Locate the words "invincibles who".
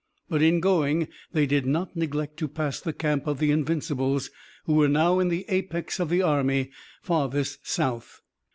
3.51-4.73